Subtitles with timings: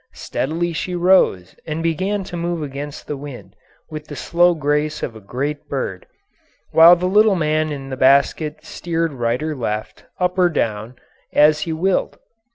[0.15, 3.55] Steadily she rose and began to move against the wind
[3.91, 6.07] with the slow grace of a great bird,
[6.71, 10.95] while the little man in the basket steered right or left, up or down,
[11.33, 12.17] as he willed.